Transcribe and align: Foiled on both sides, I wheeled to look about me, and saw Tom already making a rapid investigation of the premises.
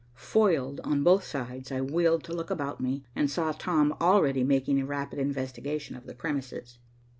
Foiled 0.15 0.79
on 0.83 1.03
both 1.03 1.23
sides, 1.23 1.71
I 1.71 1.79
wheeled 1.79 2.23
to 2.23 2.33
look 2.33 2.49
about 2.49 2.81
me, 2.81 3.03
and 3.15 3.29
saw 3.29 3.51
Tom 3.51 3.95
already 4.01 4.43
making 4.43 4.81
a 4.81 4.85
rapid 4.87 5.19
investigation 5.19 5.95
of 5.95 6.07
the 6.07 6.15
premises. 6.15 6.79